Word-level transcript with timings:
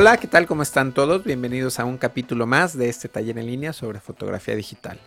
Hola, 0.00 0.16
¿qué 0.16 0.28
tal? 0.28 0.46
¿Cómo 0.46 0.62
están 0.62 0.92
todos? 0.92 1.24
Bienvenidos 1.24 1.80
a 1.80 1.84
un 1.84 1.98
capítulo 1.98 2.46
más 2.46 2.78
de 2.78 2.88
este 2.88 3.08
taller 3.08 3.36
en 3.36 3.46
línea 3.46 3.72
sobre 3.72 3.98
fotografía 3.98 4.54
digital. 4.54 5.00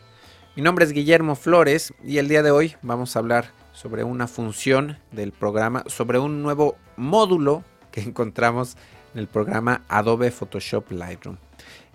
Mi 0.58 0.62
nombre 0.62 0.84
es 0.84 0.92
Guillermo 0.92 1.38
Flores 1.38 1.94
y 2.04 2.18
el 2.18 2.28
día 2.28 2.44
de 2.44 2.52
hoy 2.52 2.76
vamos 2.82 3.16
a 3.16 3.20
hablar 3.20 3.52
sobre 3.72 4.04
una 4.04 4.28
función 4.28 4.98
del 5.14 5.32
programa, 5.32 5.86
sobre 5.88 6.20
un 6.20 6.44
nuevo 6.44 6.76
módulo 6.98 7.64
que 7.90 8.02
encontramos 8.06 8.76
en 9.14 9.22
el 9.22 9.28
programa 9.28 9.86
Adobe 9.88 10.30
Photoshop 10.30 10.92
Lightroom. 10.92 11.38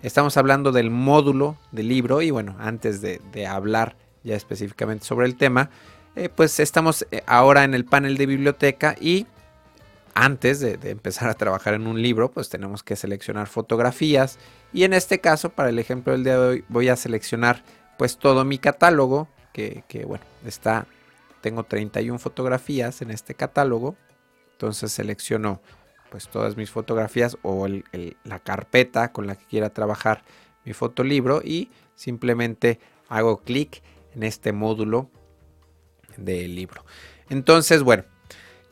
Estamos 0.01 0.35
hablando 0.35 0.71
del 0.71 0.89
módulo 0.89 1.55
del 1.71 1.89
libro 1.89 2.23
y 2.23 2.31
bueno, 2.31 2.55
antes 2.57 2.99
de, 3.01 3.45
hablar 3.45 3.95
ya 4.23 4.35
específicamente 4.35 5.05
sobre 5.05 5.27
el 5.27 5.35
tema, 5.35 5.69
eh, 6.15 6.29
pues 6.29 6.59
estamos 6.59 7.05
eh, 7.11 7.21
ahora 7.27 7.63
en 7.63 7.75
el 7.75 7.85
panel 7.85 8.17
de 8.17 8.25
biblioteca 8.25 8.95
y 8.99 9.27
antes 10.19 10.59
de, 10.59 10.79
empezar 10.89 11.29
a 11.29 11.35
trabajar 11.35 11.75
en 11.75 11.85
un 11.85 12.01
libro, 12.01 12.31
pues 12.31 12.49
tenemos 12.49 12.81
que 12.81 12.95
seleccionar 12.95 13.45
fotografías. 13.45 14.39
Y 14.73 14.83
en 14.83 14.93
este 14.93 15.19
caso, 15.21 15.49
para 15.51 15.69
el 15.69 15.77
ejemplo 15.77 16.11
del 16.11 16.23
día 16.23 16.39
de 16.39 16.47
hoy, 16.47 16.65
voy 16.69 16.89
a 16.89 16.95
seleccionar 16.95 17.63
pues 17.99 18.17
todo 18.17 18.43
mi 18.43 18.57
catálogo, 18.57 19.27
que, 19.53 19.83
bueno, 20.07 20.25
está, 20.43 20.87
tengo 21.41 21.65
31 21.65 22.17
fotografías 22.17 23.03
en 23.03 23.11
este 23.11 23.35
catálogo. 23.35 23.95
Entonces 24.53 24.91
selecciono 24.91 25.61
pues 26.09 26.27
todas 26.29 26.57
mis 26.57 26.71
fotografías 26.71 27.37
o 27.43 27.67
la 27.67 28.39
carpeta 28.39 29.11
con 29.11 29.27
la 29.27 29.35
que 29.35 29.45
quiera 29.45 29.69
trabajar 29.69 30.23
mi 30.65 30.73
fotolibro 30.73 31.41
y 31.43 31.69
simplemente 31.93 32.79
hago 33.07 33.37
clic 33.41 33.83
en 34.15 34.23
este 34.23 34.51
módulo 34.51 35.11
del 36.17 36.55
libro. 36.55 36.85
Entonces, 37.29 37.83
bueno, 37.83 38.03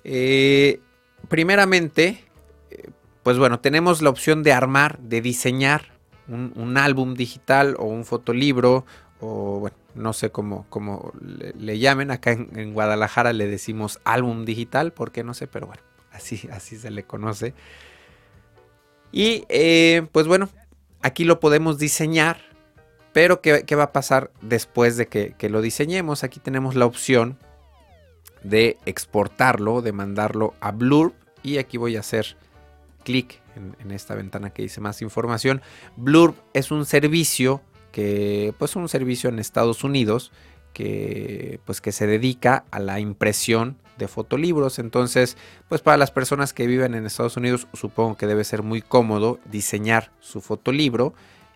eh, 0.03 0.81
primeramente, 1.27 2.23
eh, 2.71 2.89
pues 3.23 3.37
bueno, 3.37 3.59
tenemos 3.59 4.01
la 4.01 4.09
opción 4.09 4.43
de 4.43 4.53
armar, 4.53 4.99
de 4.99 5.21
diseñar 5.21 5.95
un, 6.27 6.77
álbum 6.77 7.13
digital 7.13 7.75
o 7.77 7.85
un 7.85 8.05
fotolibro 8.05 8.85
o 9.19 9.59
bueno, 9.59 9.77
no 9.93 10.13
sé 10.13 10.31
cómo, 10.31 10.65
cómo 10.69 11.13
le, 11.21 11.79
llamen. 11.79 12.11
Acá 12.11 12.31
en, 12.31 12.73
Guadalajara 12.73 13.33
le 13.33 13.47
decimos 13.47 13.99
álbum 14.03 14.45
digital, 14.45 14.91
porque 14.91 15.23
no 15.23 15.33
sé, 15.33 15.47
pero 15.47 15.67
bueno, 15.67 15.81
así, 16.11 16.47
así 16.51 16.77
se 16.77 16.91
le 16.91 17.03
conoce. 17.03 17.53
Y 19.11 19.45
eh, 19.49 20.07
pues 20.11 20.27
bueno, 20.27 20.49
aquí 21.01 21.23
lo 21.23 21.39
podemos 21.39 21.77
diseñar, 21.77 22.37
pero 23.13 23.39
¿qué, 23.41 23.75
va 23.75 23.83
a 23.83 23.93
pasar 23.93 24.31
después 24.41 24.97
de 24.97 25.07
que, 25.07 25.35
que, 25.37 25.49
lo 25.49 25.61
diseñemos? 25.61 26.23
Aquí 26.23 26.39
tenemos 26.39 26.75
la 26.75 26.85
opción 26.85 27.37
de 28.45 28.77
exportarlo, 28.85 29.81
de 29.81 29.91
mandarlo 29.91 30.53
a 30.61 30.71
Blurb. 30.71 31.13
Y 31.43 31.57
aquí 31.57 31.77
voy 31.77 31.95
a 31.95 31.99
hacer 31.99 32.37
clic 33.03 33.41
en, 33.55 33.91
esta 33.91 34.15
ventana 34.15 34.51
que 34.51 34.61
dice 34.61 34.81
más 34.81 35.01
información. 35.01 35.61
Blurb 35.95 36.35
es 36.53 36.71
un 36.71 36.85
servicio 36.85 37.61
que, 37.91 38.53
pues 38.57 38.75
un 38.75 38.89
servicio 38.89 39.29
en 39.29 39.39
Estados 39.39 39.83
Unidos 39.83 40.31
que, 40.73 41.59
pues 41.65 41.81
que 41.81 41.91
se 41.91 42.05
dedica 42.05 42.65
a 42.71 42.79
la 42.79 42.99
impresión 42.99 43.77
de 43.97 44.07
fotolibros. 44.07 44.79
Entonces, 44.79 45.37
pues 45.69 45.81
para 45.81 45.97
las 45.97 46.11
personas 46.11 46.53
que 46.53 46.67
viven 46.67 46.95
en 46.95 47.05
Estados 47.05 47.37
Unidos, 47.37 47.67
supongo 47.73 48.17
que 48.17 48.27
debe 48.27 48.43
ser 48.43 48.61
muy 48.61 48.81
cómodo 48.81 49.39
diseñar 49.45 50.11
su 50.19 50.41
fotolibro 50.41 51.13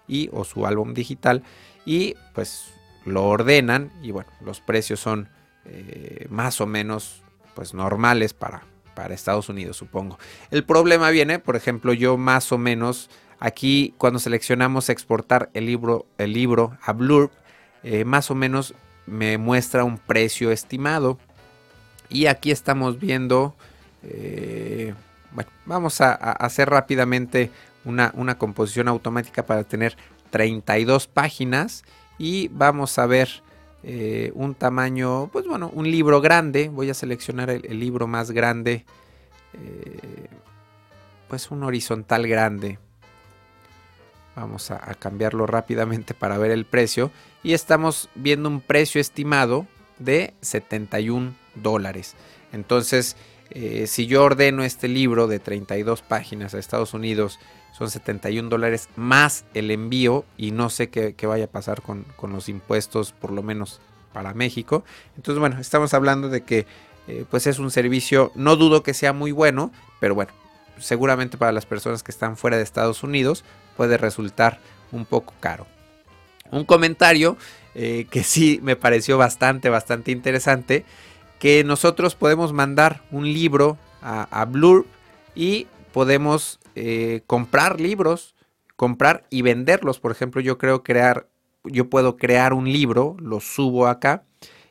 y 0.08 0.30
o 0.32 0.46
su 0.46 0.66
álbum 0.66 0.94
digital 0.94 1.44
y 1.86 2.16
pues 2.34 2.74
lo 3.06 3.26
ordenan 3.26 3.92
y 4.02 4.12
bueno, 4.12 4.30
los 4.42 4.62
precios 4.62 5.00
son 5.00 5.30
eh, 5.66 6.28
más 6.30 6.62
o 6.62 6.66
menos 6.66 7.22
pues 7.53 7.74
normales 7.74 8.34
para, 8.34 8.64
para 8.94 9.14
Estados 9.14 9.50
Unidos, 9.50 9.78
supongo. 9.78 10.18
El 10.52 10.64
problema 10.64 11.09
viene, 11.09 11.40
por 11.40 11.56
ejemplo, 11.56 11.94
yo 11.94 12.18
más 12.18 12.52
o 12.52 12.58
menos 12.58 13.09
aquí 13.40 13.94
cuando 13.98 14.19
seleccionamos 14.19 14.90
exportar 14.90 15.50
el 15.53 15.66
libro, 15.66 16.06
el 16.18 16.34
libro 16.34 16.78
a 16.81 16.94
Blurb, 16.94 17.31
eh, 17.84 18.06
más 18.06 18.30
o 18.31 18.36
menos 18.36 18.74
me 19.06 19.38
muestra 19.38 19.84
un 19.84 19.98
precio 19.98 20.52
estimado. 20.52 21.18
Y 22.09 22.25
aquí 22.25 22.52
estamos 22.52 23.00
viendo, 23.00 23.56
eh, 24.03 24.94
bueno, 25.31 25.50
vamos 25.66 26.02
a, 26.02 26.14
hacer 26.14 26.69
rápidamente 26.69 27.52
una, 27.86 28.12
una 28.16 28.38
composición 28.38 28.88
automática 28.88 29.46
para 29.46 29.64
tener 29.64 29.96
32 30.31 31.08
páginas 31.08 31.84
y 32.18 32.50
vamos 32.50 32.98
a 33.00 33.06
ver 33.06 33.44
eh, 33.84 34.32
un 34.36 34.56
tamaño, 34.56 35.30
pues 35.32 35.48
bueno, 35.48 35.70
un 35.74 35.90
libro 35.90 36.22
grande. 36.22 36.70
Voy 36.70 36.90
a 36.90 36.94
seleccionar 36.94 37.50
el, 37.50 37.80
libro 37.80 38.08
más 38.08 38.32
grande. 38.32 38.86
Eh, 39.54 40.28
pues 41.28 41.52
un 41.52 41.64
horizontal 41.64 42.28
grande. 42.28 42.80
Vamos 44.36 44.72
a, 44.72 44.80
cambiarlo 44.96 45.46
rápidamente 45.46 46.14
para 46.14 46.38
ver 46.38 46.52
el 46.52 46.66
precio. 46.66 47.12
Y 47.44 47.54
estamos 47.54 48.10
viendo 48.16 48.50
un 48.50 48.62
precio 48.62 49.00
estimado 49.00 49.68
de 49.98 50.34
71 50.42 51.36
dólares. 51.56 52.16
Entonces, 52.52 53.16
eh, 53.52 53.88
si 53.88 54.08
yo 54.08 54.24
ordeno 54.24 54.64
este 54.64 54.88
libro 54.88 55.28
de 55.28 55.40
32 55.40 56.02
páginas 56.02 56.54
a 56.54 56.60
Estados 56.60 56.94
Unidos 56.94 57.40
son 57.80 57.90
71 57.90 58.50
dólares 58.50 58.90
más 58.98 59.46
el 59.54 59.72
envío 59.72 60.26
y 60.38 60.52
no 60.52 60.70
sé 60.70 60.90
qué, 60.90 61.16
vaya 61.26 61.46
a 61.46 61.48
pasar 61.48 61.82
con, 61.82 62.06
los 62.30 62.50
impuestos, 62.50 63.14
por 63.14 63.32
lo 63.32 63.42
menos 63.42 63.80
para 64.12 64.34
México. 64.34 64.84
Entonces, 65.16 65.40
bueno, 65.40 65.58
estamos 65.60 65.94
hablando 65.94 66.28
de 66.28 66.42
que 66.42 66.68
eh, 67.08 67.24
pues 67.32 67.48
es 67.48 67.58
un 67.58 67.72
servicio, 67.72 68.34
no 68.36 68.58
dudo 68.58 68.84
que 68.84 68.94
sea 68.94 69.14
muy 69.14 69.32
bueno, 69.32 69.72
pero 70.02 70.14
bueno, 70.14 70.34
seguramente 70.78 71.38
para 71.38 71.54
las 71.54 71.66
personas 71.66 72.04
que 72.04 72.12
están 72.12 72.36
fuera 72.36 72.58
de 72.58 72.64
Estados 72.64 73.02
Unidos 73.02 73.46
puede 73.78 73.98
resultar 73.98 74.60
un 74.92 75.06
poco 75.06 75.34
caro. 75.40 75.66
Un 76.52 76.66
comentario 76.66 77.38
eh, 77.76 78.08
que 78.12 78.24
sí 78.26 78.60
me 78.62 78.76
pareció 78.76 79.18
bastante, 79.18 79.70
bastante 79.70 80.12
interesante, 80.12 80.84
que 81.40 81.64
nosotros 81.64 82.16
podemos 82.16 82.52
mandar 82.52 83.04
un 83.10 83.24
libro 83.24 83.78
a, 84.02 84.24
a 84.38 84.44
Blur 84.44 84.86
y 85.34 85.68
podemos 85.94 86.60
eh, 86.82 87.24
comprar 87.28 87.82
libros, 87.82 88.36
comprar 88.78 89.26
y 89.30 89.42
venderlos. 89.42 90.00
Por 90.00 90.12
ejemplo, 90.14 90.40
yo 90.40 90.58
creo 90.58 90.82
crear, 90.82 91.28
yo 91.66 91.90
puedo 91.90 92.16
crear 92.16 92.54
un 92.54 92.72
libro, 92.72 93.18
lo 93.20 93.42
subo 93.42 93.88
acá 93.88 94.24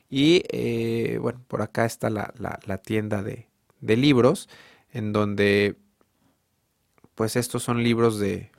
y 0.09 0.41
eh, 0.51 1.19
bueno, 1.21 1.39
por 1.47 1.61
acá 1.61 1.85
está 1.85 2.09
la, 2.09 2.31
tienda 2.83 3.21
de, 3.21 3.47
libros 3.81 4.49
en 4.91 5.13
donde 5.13 5.75
pues 7.13 7.35
estos 7.35 7.61
son 7.61 7.83
libros 7.83 8.17
de, 8.17 8.49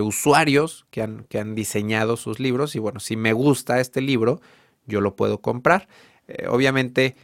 usuarios 0.00 0.86
que 0.90 1.02
han, 1.02 1.24
que 1.24 1.40
han, 1.40 1.56
diseñado 1.56 2.16
sus 2.16 2.38
libros 2.38 2.76
y 2.76 2.78
bueno, 2.78 3.00
si 3.00 3.16
me 3.16 3.32
gusta 3.32 3.80
este 3.80 4.00
libro, 4.00 4.40
yo 4.86 5.00
lo 5.00 5.16
puedo 5.16 5.40
comprar. 5.40 5.88
Eh, 6.28 6.46
obviamente, 6.48 7.16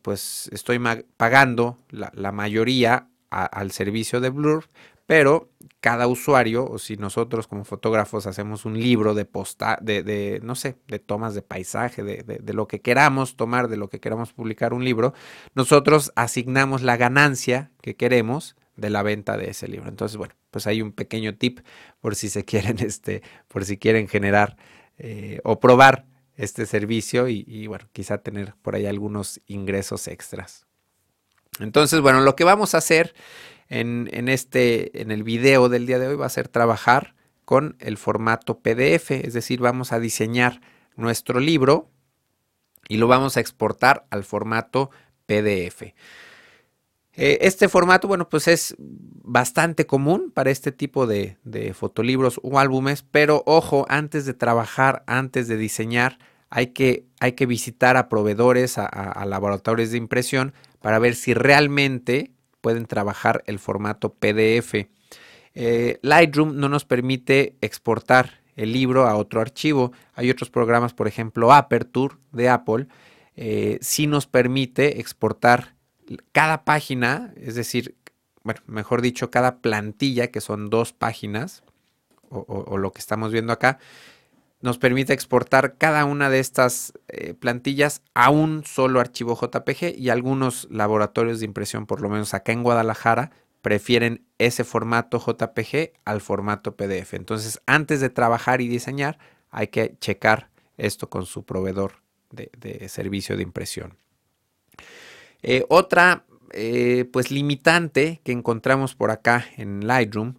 pues 0.00 0.48
estoy 0.52 0.80
pagando 1.18 1.76
la, 1.90 2.10
la 2.14 2.32
mayoría 2.32 3.08
al 3.30 3.70
servicio 3.70 4.20
de 4.20 4.30
Blur, 4.30 4.68
pero 5.06 5.50
cada 5.80 6.08
usuario, 6.08 6.66
o 6.66 6.78
si 6.78 6.96
nosotros 6.96 7.46
como 7.46 7.64
fotógrafos 7.64 8.26
hacemos 8.26 8.64
un 8.64 8.78
libro 8.80 9.14
de 9.14 9.24
posta, 9.24 9.78
de, 9.80 10.40
no 10.42 10.56
sé, 10.56 10.76
de 10.88 10.98
tomas 10.98 11.34
de 11.34 11.42
paisaje, 11.42 12.02
de, 12.02 12.22
de, 12.24 12.52
lo 12.52 12.66
que 12.66 12.80
queramos 12.80 13.36
tomar, 13.36 13.68
de 13.68 13.76
lo 13.76 13.88
que 13.88 14.00
queramos 14.00 14.32
publicar 14.32 14.74
un 14.74 14.84
libro, 14.84 15.14
nosotros 15.54 16.12
asignamos 16.16 16.82
la 16.82 16.96
ganancia 16.96 17.70
que 17.80 17.94
queremos 17.94 18.56
de 18.74 18.90
la 18.90 19.02
venta 19.04 19.36
de 19.36 19.50
ese 19.50 19.68
libro. 19.68 19.88
Entonces, 19.88 20.16
bueno, 20.16 20.34
pues 20.50 20.66
hay 20.66 20.82
un 20.82 20.92
pequeño 20.92 21.36
tip 21.36 21.60
por 22.00 22.16
si 22.16 22.28
se 22.28 22.44
quieren, 22.44 22.78
este, 22.84 23.22
por 23.46 23.64
si 23.64 23.78
quieren 23.78 24.08
generar 24.08 24.56
eh, 24.98 25.40
o 25.44 25.60
probar 25.60 26.06
este 26.34 26.66
servicio 26.66 27.28
y 27.28 27.66
bueno, 27.66 27.88
quizá 27.92 28.18
tener 28.18 28.54
por 28.60 28.74
ahí 28.74 28.84
algunos 28.84 29.40
ingresos 29.46 30.06
extras. 30.06 30.66
Entonces, 31.60 32.00
bueno, 32.00 32.20
lo 32.20 32.36
que 32.36 32.44
vamos 32.44 32.74
a 32.74 32.78
hacer 32.78 33.14
en, 33.68 34.28
este, 34.28 35.00
en 35.00 35.10
el 35.10 35.22
video 35.22 35.68
del 35.68 35.86
día 35.86 35.98
de 35.98 36.08
hoy 36.08 36.16
va 36.16 36.26
a 36.26 36.30
ser 36.30 36.48
trabajar 36.48 37.14
con 37.44 37.76
el 37.78 37.96
formato 37.96 38.60
PDF, 38.60 39.10
es 39.12 39.32
decir, 39.32 39.60
vamos 39.60 39.92
a 39.92 40.00
diseñar 40.00 40.60
nuestro 40.96 41.40
libro 41.40 41.90
y 42.88 42.96
lo 42.96 43.08
vamos 43.08 43.36
a 43.36 43.40
exportar 43.40 44.06
al 44.10 44.24
formato 44.24 44.90
PDF. 45.26 45.82
Eh, 47.18 47.38
este 47.40 47.68
formato, 47.68 48.08
bueno, 48.08 48.28
pues 48.28 48.46
es 48.46 48.74
bastante 48.78 49.86
común 49.86 50.30
para 50.32 50.50
este 50.50 50.70
tipo 50.70 51.06
de, 51.06 51.38
fotolibros 51.74 52.40
o 52.42 52.58
álbumes, 52.58 53.02
pero 53.02 53.42
ojo, 53.46 53.86
antes 53.88 54.26
de 54.26 54.34
trabajar, 54.34 55.02
antes 55.06 55.48
de 55.48 55.56
diseñar, 55.56 56.18
hay 56.50 56.68
que, 56.68 57.06
hay 57.18 57.32
que 57.32 57.46
visitar 57.46 57.96
a 57.96 58.08
proveedores, 58.08 58.78
a 58.78 59.24
laboratorios 59.26 59.90
de 59.90 59.98
impresión 59.98 60.52
para 60.80 60.98
ver 60.98 61.14
si 61.14 61.34
realmente 61.34 62.32
pueden 62.60 62.86
trabajar 62.86 63.42
el 63.46 63.58
formato 63.58 64.14
PDF. 64.14 64.86
Eh, 65.54 65.98
Lightroom 66.02 66.56
no 66.56 66.68
nos 66.68 66.84
permite 66.84 67.56
exportar 67.60 68.40
el 68.56 68.72
libro 68.72 69.06
a 69.06 69.16
otro 69.16 69.40
archivo. 69.40 69.92
Hay 70.14 70.30
otros 70.30 70.50
programas, 70.50 70.94
por 70.94 71.08
ejemplo, 71.08 71.52
Aperture 71.52 72.16
de 72.32 72.48
Apple, 72.48 72.88
eh, 73.36 73.78
sí 73.82 74.06
nos 74.06 74.26
permite 74.26 74.98
exportar 74.98 75.74
cada 76.32 76.64
página, 76.64 77.34
es 77.36 77.54
decir, 77.54 77.94
bueno, 78.42 78.60
mejor 78.66 79.02
dicho, 79.02 79.30
cada 79.30 79.58
plantilla, 79.58 80.28
que 80.28 80.40
son 80.40 80.70
dos 80.70 80.92
páginas, 80.92 81.62
o, 82.28 82.76
lo 82.78 82.92
que 82.92 83.00
estamos 83.00 83.32
viendo 83.32 83.52
acá, 83.52 83.78
nos 84.60 84.78
permite 84.78 85.12
exportar 85.12 85.76
cada 85.76 86.04
una 86.04 86.30
de 86.30 86.38
estas 86.38 86.94
eh, 87.08 87.34
plantillas 87.34 88.02
a 88.14 88.30
un 88.30 88.64
solo 88.64 89.00
archivo 89.00 89.38
JPG 89.38 89.96
y 89.96 90.08
algunos 90.08 90.66
laboratorios 90.70 91.40
de 91.40 91.46
impresión, 91.46 91.86
por 91.86 92.00
lo 92.00 92.08
menos 92.08 92.32
acá 92.32 92.52
en 92.52 92.62
Guadalajara, 92.62 93.32
prefieren 93.60 94.24
ese 94.38 94.64
formato 94.64 95.18
JPG 95.18 95.92
al 96.04 96.20
formato 96.20 96.76
PDF. 96.76 97.14
Entonces, 97.14 97.60
antes 97.66 98.00
de 98.00 98.10
trabajar 98.10 98.60
y 98.60 98.68
diseñar, 98.68 99.18
hay 99.50 99.68
que 99.68 99.96
checar 100.00 100.50
esto 100.78 101.10
con 101.10 101.26
su 101.26 101.44
proveedor 101.44 102.02
de, 102.30 102.88
servicio 102.88 103.36
de 103.36 103.42
impresión. 103.42 103.96
Eh, 105.42 105.64
otra 105.68 106.24
eh, 106.52 107.08
pues 107.12 107.30
limitante 107.30 108.20
que 108.24 108.32
encontramos 108.32 108.94
por 108.94 109.10
acá 109.10 109.44
en 109.56 109.86
Lightroom, 109.86 110.34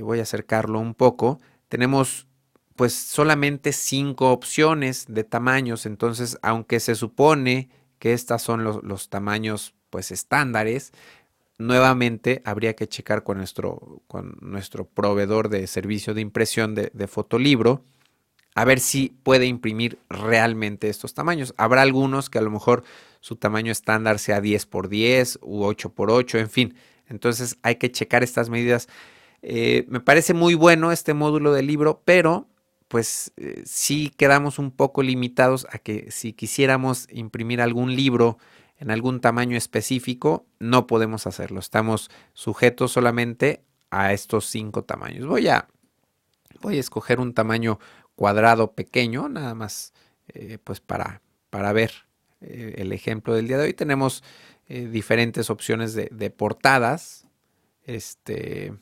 voy 0.00 0.20
a 0.20 0.22
acercarlo 0.22 0.78
un 0.78 0.94
poco, 0.94 1.40
tenemos 1.68 2.28
pues 2.76 2.94
solamente 2.94 3.72
cinco 3.72 4.30
opciones 4.30 5.06
de 5.08 5.24
tamaños, 5.24 5.86
entonces 5.86 6.38
aunque 6.42 6.80
se 6.80 6.94
supone 6.94 7.70
que 7.98 8.12
estas 8.12 8.42
son 8.42 8.64
los, 8.64 9.08
tamaños 9.08 9.74
pues 9.90 10.10
estándares, 10.10 10.92
nuevamente 11.58 12.42
habría 12.44 12.74
que 12.74 12.88
checar 12.88 13.22
con 13.22 13.38
nuestro, 13.38 14.02
con 14.08 14.36
nuestro 14.40 14.86
proveedor 14.86 15.48
de 15.48 15.66
servicio 15.66 16.14
de 16.14 16.20
impresión 16.20 16.74
de, 16.74 16.90
de 16.92 17.06
fotolibro 17.06 17.84
a 18.54 18.64
ver 18.64 18.80
si 18.80 19.16
puede 19.22 19.46
imprimir 19.46 19.98
realmente 20.10 20.88
estos 20.88 21.14
tamaños. 21.14 21.54
Habrá 21.56 21.82
algunos 21.82 22.28
que 22.28 22.38
a 22.38 22.42
lo 22.42 22.50
mejor 22.50 22.84
su 23.20 23.36
tamaño 23.36 23.72
estándar 23.72 24.18
sea 24.18 24.40
10 24.40 24.66
por 24.66 24.88
10 24.88 25.38
u 25.42 25.64
8 25.64 25.90
por 25.94 26.10
8, 26.10 26.38
en 26.38 26.50
fin. 26.50 26.74
Entonces 27.08 27.56
hay 27.62 27.76
que 27.76 27.90
checar 27.90 28.22
estas 28.22 28.50
medidas. 28.50 28.88
Eh, 29.42 29.86
me 29.88 30.00
parece 30.00 30.34
muy 30.34 30.54
bueno 30.54 30.92
este 30.92 31.14
módulo 31.14 31.52
del 31.52 31.66
libro, 31.66 32.02
pero 32.04 32.48
pues 32.92 33.32
eh, 33.38 33.62
sí 33.64 34.12
quedamos 34.18 34.58
un 34.58 34.70
poco 34.70 35.02
limitados 35.02 35.66
a 35.70 35.78
que 35.78 36.10
si 36.10 36.34
quisiéramos 36.34 37.08
imprimir 37.10 37.62
algún 37.62 37.96
libro 37.96 38.36
en 38.76 38.90
algún 38.90 39.22
tamaño 39.22 39.56
específico, 39.56 40.44
no 40.58 40.86
podemos 40.86 41.26
hacerlo. 41.26 41.58
Estamos 41.58 42.10
sujetos 42.34 42.92
solamente 42.92 43.64
a 43.90 44.12
estos 44.12 44.44
cinco 44.44 44.84
tamaños. 44.84 45.26
Voy 45.26 45.48
a, 45.48 45.68
voy 46.60 46.76
a 46.76 46.80
escoger 46.80 47.18
un 47.18 47.32
tamaño 47.32 47.78
cuadrado 48.14 48.72
pequeño, 48.72 49.30
nada 49.30 49.54
más 49.54 49.94
eh, 50.28 50.58
pues 50.62 50.80
para, 50.80 51.22
para 51.48 51.72
ver 51.72 51.92
eh, 52.42 52.74
el 52.76 52.92
ejemplo 52.92 53.32
del 53.32 53.48
día 53.48 53.56
de 53.56 53.64
hoy. 53.64 53.72
Tenemos 53.72 54.22
diferentes 54.68 55.48
opciones 55.48 55.94
de, 55.94 56.30
portadas. 56.30 57.26
Este, 57.84 58.74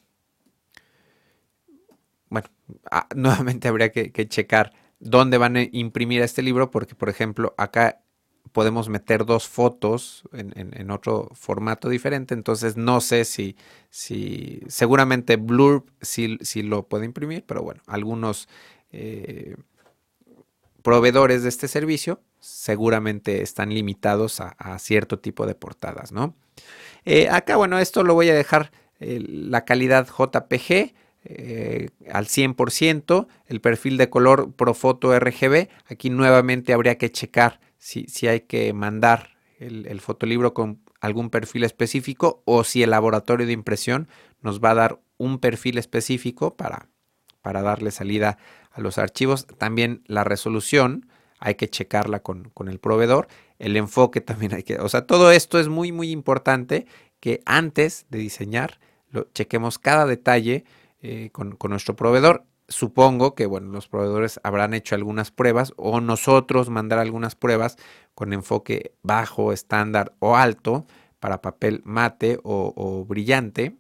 bueno, 2.31 2.49
ah, 2.91 3.07
nuevamente 3.15 3.69
habría 3.69 3.93
que, 3.93 4.29
checar 4.29 4.73
dónde 4.99 5.39
van 5.39 5.57
a 5.57 5.63
imprimir 5.73 6.23
este 6.23 6.43
libro, 6.43 6.71
porque 6.71 6.95
por 6.95 7.09
ejemplo 7.09 7.55
acá 7.59 8.01
podemos 8.53 8.89
meter 8.89 9.27
dos 9.27 9.49
fotos 9.49 10.25
en, 10.33 10.91
otro 10.91 11.31
formato 11.35 11.89
diferente, 11.89 12.35
entonces 12.35 12.77
no 12.77 13.01
sé 13.01 13.25
si, 13.25 13.57
si 13.91 14.61
seguramente 14.67 15.37
Blurb 15.37 15.85
sí, 16.01 16.39
sí, 16.41 16.63
lo 16.63 16.89
puede 16.89 17.05
imprimir, 17.05 17.45
pero 17.47 17.63
bueno, 17.63 17.81
algunos 17.87 18.49
eh, 18.91 19.55
proveedores 20.83 21.45
de 21.45 21.49
este 21.49 21.69
servicio 21.69 22.23
seguramente 22.41 23.43
están 23.43 23.73
limitados 23.73 24.41
a, 24.41 24.79
cierto 24.79 25.19
tipo 25.19 25.47
de 25.47 25.55
portadas, 25.55 26.11
¿no? 26.11 26.35
Eh, 27.05 27.29
acá, 27.29 27.57
bueno, 27.57 27.79
esto 27.79 28.03
lo 28.03 28.15
voy 28.15 28.31
a 28.31 28.35
dejar 28.35 28.73
eh, 28.99 29.23
la 29.27 29.65
calidad 29.65 30.09
JPG 30.09 30.95
al 32.13 32.27
100%, 32.27 33.27
el 33.47 33.61
perfil 33.61 33.97
de 33.97 34.09
color 34.09 34.53
Profoto 34.53 35.19
RGB. 35.19 35.69
Aquí 35.87 36.11
nuevamente 36.11 36.73
habría 36.73 36.97
que 36.99 37.11
checar 37.11 37.61
si, 37.79 38.05
si 38.05 38.27
hay 38.27 38.41
que 38.41 38.73
mandar 38.73 39.31
el, 39.59 39.87
el, 39.87 40.01
fotolibro 40.01 40.55
con 40.55 40.81
algún 41.01 41.31
perfil 41.31 41.65
específico 41.65 42.43
o 42.47 42.65
si 42.65 42.83
el 42.83 42.91
laboratorio 42.91 43.47
de 43.47 43.53
impresión 43.53 44.09
nos 44.41 44.61
va 44.61 44.71
a 44.71 44.75
dar 44.75 45.01
un 45.19 45.39
perfil 45.39 45.77
específico 45.79 46.57
para, 46.57 46.89
para 47.43 47.63
darle 47.63 47.91
salida 47.91 48.39
a 48.71 48.81
los 48.81 48.99
archivos. 48.99 49.47
También 49.59 50.03
la 50.07 50.25
resolución 50.25 51.07
hay 51.39 51.55
que 51.55 51.69
checarla 51.69 52.21
con, 52.21 52.53
el 52.69 52.79
proveedor. 52.79 53.29
El 53.59 53.77
enfoque 53.77 54.21
también 54.21 54.55
hay 54.55 54.63
que... 54.63 54.79
O 54.79 54.89
sea, 54.89 55.07
todo 55.07 55.33
esto 55.33 55.59
es 55.59 55.69
muy, 55.69 55.93
muy 55.93 56.11
importante 56.11 56.87
que 57.19 57.43
antes 57.45 58.07
de 58.11 58.19
diseñar 58.19 58.79
lo, 59.11 59.29
chequemos 59.35 59.79
cada 59.79 60.07
detalle 60.07 60.65
eh, 61.03 61.31
con, 61.33 61.57
nuestro 61.69 61.97
proveedor. 61.97 62.45
Supongo 62.69 63.35
que 63.35 63.47
bueno, 63.47 63.73
los 63.73 63.89
proveedores 63.89 64.39
habrán 64.45 64.75
hecho 64.75 64.95
algunas 64.95 65.31
pruebas 65.31 65.73
o 65.77 66.01
nosotros 66.01 66.71
mandar 66.71 66.99
algunas 66.99 67.35
pruebas 67.35 67.77
con 68.15 68.33
enfoque 68.33 68.95
bajo, 69.03 69.53
estándar 69.53 70.15
o 70.21 70.37
alto 70.37 70.87
para 71.19 71.43
papel 71.43 71.83
mate 71.85 72.39
o 72.43 73.05
brillante 73.09 73.77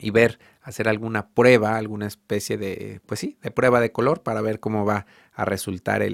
y 0.00 0.10
ver, 0.10 0.38
hacer 0.62 0.88
alguna 0.88 1.30
prueba, 1.30 1.76
alguna 1.76 2.06
especie 2.06 2.56
de, 2.56 3.00
pues 3.06 3.20
sí, 3.20 3.38
de 3.42 3.50
prueba 3.50 3.80
de 3.80 3.92
color 3.92 4.22
para 4.22 4.40
ver 4.40 4.60
cómo 4.60 4.84
va 4.84 5.06
a 5.32 5.44
resultar 5.44 6.06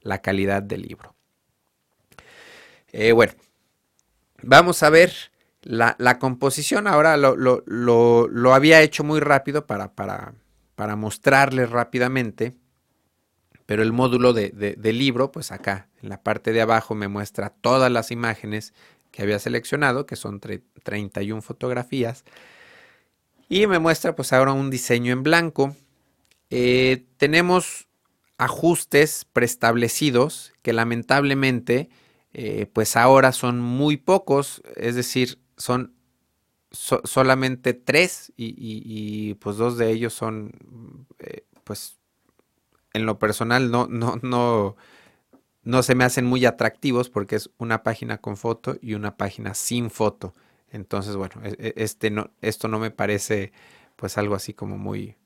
la 0.00 0.18
calidad 0.20 0.62
del 0.62 0.82
libro. 0.82 1.14
Eh, 2.88 3.12
bueno, 3.12 3.32
vamos 4.42 4.82
a 4.82 4.90
ver 4.90 5.31
la, 5.62 6.18
composición. 6.18 6.86
Ahora 6.86 7.16
lo, 7.16 8.54
había 8.54 8.82
hecho 8.82 9.04
muy 9.04 9.20
rápido 9.20 9.66
para, 9.66 9.94
para, 9.94 10.34
para 10.74 10.96
mostrarles 10.96 11.70
rápidamente, 11.70 12.54
pero 13.66 13.82
el 13.82 13.92
módulo 13.92 14.32
de, 14.32 14.50
del 14.50 14.98
libro, 14.98 15.32
pues 15.32 15.52
acá 15.52 15.88
en 16.02 16.08
la 16.08 16.22
parte 16.22 16.52
de 16.52 16.60
abajo 16.60 16.94
me 16.94 17.08
muestra 17.08 17.50
todas 17.50 17.90
las 17.90 18.10
imágenes 18.10 18.74
que 19.10 19.22
había 19.22 19.38
seleccionado, 19.38 20.06
que 20.06 20.16
son 20.16 20.40
31 20.40 21.42
fotografías. 21.42 22.24
Y 23.48 23.66
me 23.66 23.78
muestra 23.78 24.16
pues 24.16 24.32
ahora 24.32 24.52
un 24.52 24.70
diseño 24.70 25.12
en 25.12 25.22
blanco. 25.22 25.76
Eh, 26.50 27.04
tenemos 27.18 27.86
ajustes 28.38 29.26
preestablecidos 29.32 30.52
que 30.62 30.72
lamentablemente 30.72 31.90
eh, 32.34 32.66
pues 32.72 32.96
ahora 32.96 33.32
son 33.32 33.60
muy 33.60 33.98
pocos, 33.98 34.62
es 34.76 34.94
decir, 34.94 35.38
son 35.62 35.94
solamente 36.72 37.74
tres 37.74 38.32
y, 38.36 39.34
pues 39.34 39.56
dos 39.56 39.76
de 39.76 39.90
ellos 39.90 40.12
son 40.12 40.52
eh, 41.18 41.44
pues 41.64 41.98
en 42.94 43.06
lo 43.06 43.18
personal 43.18 43.70
no, 43.70 43.86
no, 43.88 44.18
no, 44.22 44.76
no 45.62 45.82
se 45.82 45.94
me 45.94 46.04
hacen 46.04 46.26
muy 46.26 46.44
atractivos 46.44 47.10
porque 47.10 47.36
es 47.36 47.50
una 47.58 47.82
página 47.82 48.18
con 48.18 48.36
foto 48.36 48.76
y 48.80 48.94
una 48.94 49.16
página 49.16 49.54
sin 49.54 49.90
foto. 49.90 50.34
Entonces, 50.70 51.16
bueno, 51.16 51.34
e, 51.44 51.50
e, 51.58 51.74
este 51.76 52.10
no, 52.10 52.30
esto 52.40 52.68
no 52.68 52.78
me 52.78 52.90
parece 52.90 53.52
pues 53.96 54.18
algo 54.18 54.34
así 54.34 54.54
como 54.54 54.78
muy, 54.78 55.16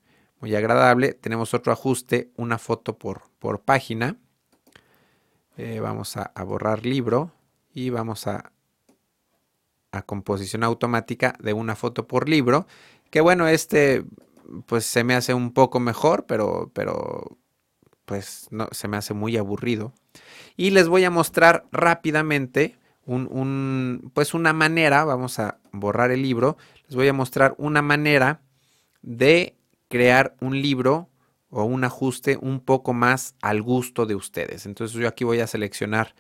muy 0.41 0.55
agradable. 0.55 1.15
Tenemos 1.15 1.55
otro 1.55 1.73
ajuste, 1.73 2.31
una 2.37 2.59
foto 2.59 2.99
por, 2.99 3.23
por 3.39 3.63
página. 3.63 4.17
Eh, 5.57 5.81
vamos 5.81 6.17
a, 6.17 6.33
borrar 6.45 6.85
libro 6.85 7.33
y 7.73 7.91
vamos 7.91 8.27
a, 8.27 8.53
composición 10.03 10.65
automática 10.65 11.37
de 11.41 11.53
una 11.53 11.77
foto 11.77 12.07
por 12.07 12.29
libro. 12.29 12.67
Que 13.11 13.21
bueno, 13.21 13.49
este 13.49 14.05
pues 14.67 14.85
se 14.85 15.05
me 15.05 15.15
hace 15.15 15.35
un 15.35 15.53
poco 15.53 15.81
mejor, 15.81 16.27
pero, 16.27 16.71
pero 16.75 17.39
pues 18.05 18.47
no, 18.51 18.69
se 18.73 18.89
me 18.89 18.97
hace 18.97 19.15
muy 19.15 19.37
aburrido. 19.37 19.93
Y 20.57 20.71
les 20.71 20.89
voy 20.89 21.05
a 21.05 21.11
mostrar 21.11 21.67
rápidamente 21.73 22.79
un, 23.05 24.11
pues 24.15 24.35
una 24.35 24.53
manera, 24.53 25.05
vamos 25.05 25.39
a 25.39 25.59
borrar 25.73 26.11
el 26.11 26.23
libro, 26.23 26.57
les 26.87 26.97
voy 26.97 27.09
a 27.09 27.13
mostrar 27.13 27.55
una 27.59 27.83
manera 27.83 28.41
de 29.03 29.57
crear 29.89 30.35
un 30.41 30.61
libro 30.61 31.09
o 31.51 31.65
un 31.65 31.85
ajuste 31.85 32.37
un 32.41 32.61
poco 32.61 32.93
más 32.93 33.37
al 33.43 33.63
gusto 33.63 34.07
de 34.07 34.17
ustedes. 34.17 34.67
Entonces 34.67 34.97
yo 34.97 35.07
aquí 35.07 35.25
voy 35.25 35.41
a 35.41 35.47
seleccionar 35.47 36.15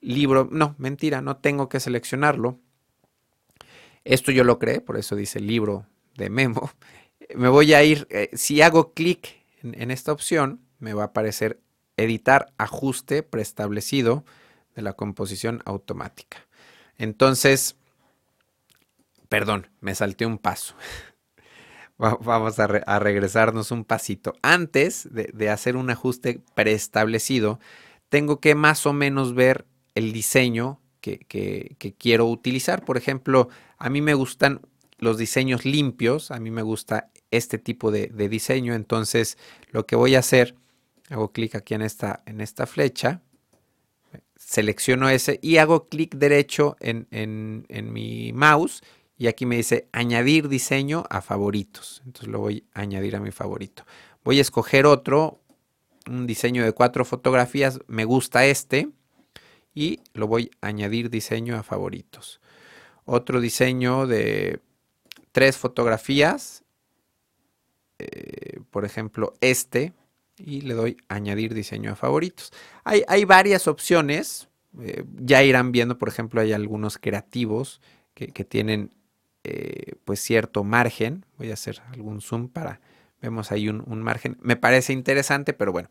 libro, 0.00 0.48
no, 0.50 0.74
mentira, 0.78 1.20
no 1.20 1.36
tengo 1.36 1.68
que 1.68 1.80
seleccionarlo. 1.80 2.58
Esto 4.04 4.32
yo 4.32 4.44
lo 4.44 4.58
creé, 4.58 4.80
por 4.80 4.96
eso 4.96 5.16
dice 5.16 5.40
libro 5.40 5.86
de 6.16 6.30
memo. 6.30 6.70
Me 7.34 7.48
voy 7.48 7.72
a 7.74 7.82
ir, 7.82 8.06
eh, 8.10 8.30
si 8.34 8.60
hago 8.60 8.92
clic 8.92 9.42
en 9.62 9.90
esta 9.90 10.12
opción, 10.12 10.60
me 10.80 10.92
va 10.92 11.02
a 11.02 11.06
aparecer 11.06 11.60
editar 11.96 12.52
ajuste 12.58 13.22
preestablecido 13.22 14.24
de 14.74 14.82
la 14.82 14.94
composición 14.94 15.62
automática. 15.64 16.46
Entonces, 16.98 17.76
perdón, 19.28 19.68
me 19.80 19.94
salté 19.94 20.26
un 20.26 20.38
paso. 20.38 20.74
Vamos 21.96 22.58
a, 22.58 22.98
regresarnos 22.98 23.70
un 23.70 23.84
pasito. 23.84 24.34
Antes 24.42 25.08
de, 25.12 25.50
hacer 25.50 25.76
un 25.76 25.88
ajuste 25.88 26.42
preestablecido, 26.54 27.60
tengo 28.08 28.40
que 28.40 28.56
más 28.56 28.86
o 28.86 28.92
menos 28.92 29.34
ver 29.34 29.66
el 29.94 30.12
diseño 30.12 30.81
que, 31.02 31.96
quiero 31.98 32.26
utilizar. 32.26 32.84
Por 32.84 32.96
ejemplo, 32.96 33.48
a 33.76 33.90
mí 33.90 34.00
me 34.00 34.14
gustan 34.14 34.62
los 34.98 35.18
diseños 35.18 35.66
limpios. 35.66 36.30
A 36.30 36.40
mí 36.40 36.50
me 36.50 36.62
gusta 36.62 37.10
este 37.30 37.58
tipo 37.58 37.90
de, 37.90 38.08
diseño. 38.28 38.74
Entonces 38.74 39.36
lo 39.70 39.86
que 39.86 39.96
voy 39.96 40.14
a 40.14 40.20
hacer, 40.20 40.54
hago 41.10 41.32
clic 41.32 41.54
aquí 41.56 41.74
en 41.74 41.82
esta, 41.82 42.22
en 42.24 42.40
esta 42.40 42.66
flecha, 42.66 43.20
selecciono 44.36 45.08
ese 45.08 45.38
y 45.42 45.58
hago 45.58 45.88
clic 45.88 46.14
derecho 46.14 46.76
en, 46.80 47.06
en 47.10 47.92
mi 47.92 48.32
mouse 48.32 48.82
y 49.18 49.28
aquí 49.28 49.46
me 49.46 49.56
dice 49.56 49.88
añadir 49.92 50.48
diseño 50.48 51.04
a 51.10 51.20
favoritos. 51.20 52.02
Entonces 52.04 52.28
lo 52.28 52.40
voy 52.40 52.64
a 52.74 52.80
añadir 52.80 53.14
a 53.16 53.20
mi 53.20 53.30
favorito. 53.30 53.84
Voy 54.24 54.38
a 54.38 54.40
escoger 54.40 54.86
otro, 54.86 55.40
un 56.08 56.26
diseño 56.26 56.64
de 56.64 56.72
cuatro 56.72 57.04
fotografías. 57.04 57.78
Me 57.86 58.04
gusta 58.04 58.46
este 58.46 58.88
y 59.74 60.00
lo 60.14 60.26
voy 60.26 60.50
a 60.60 60.68
añadir 60.68 61.10
diseño 61.10 61.56
a 61.56 61.62
favoritos. 61.62 62.40
Otro 63.04 63.40
diseño 63.40 64.06
de 64.06 64.60
tres 65.32 65.56
fotografías. 65.56 66.64
Eh, 67.98 68.60
por 68.70 68.84
ejemplo, 68.84 69.34
este. 69.40 69.92
Y 70.38 70.62
le 70.62 70.74
doy 70.74 70.96
añadir 71.08 71.54
diseño 71.54 71.92
a 71.92 71.96
favoritos. 71.96 72.52
Hay, 72.84 73.02
hay 73.08 73.24
varias 73.24 73.66
opciones. 73.66 74.48
Eh, 74.80 75.04
ya 75.20 75.42
irán 75.42 75.72
viendo, 75.72 75.98
por 75.98 76.08
ejemplo, 76.08 76.40
hay 76.40 76.52
algunos 76.52 76.98
creativos 76.98 77.80
que, 78.14 78.28
que 78.28 78.44
tienen 78.44 78.90
eh, 79.44 79.94
pues 80.04 80.20
cierto 80.20 80.64
margen. 80.64 81.26
Voy 81.36 81.50
a 81.50 81.54
hacer 81.54 81.82
algún 81.92 82.20
zoom 82.20 82.48
para, 82.48 82.80
vemos 83.20 83.50
ahí 83.50 83.68
un, 83.68 84.02
margen. 84.02 84.38
Me 84.40 84.56
parece 84.56 84.92
interesante, 84.92 85.52
pero 85.52 85.72
bueno, 85.72 85.88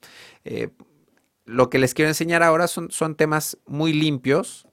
lo 1.51 1.69
que 1.69 1.79
les 1.79 1.93
quiero 1.93 2.09
enseñar 2.09 2.43
ahora 2.43 2.67
son, 2.67 2.91
son 2.91 3.15
temas 3.15 3.57
muy 3.65 3.93
limpios. 3.93 4.67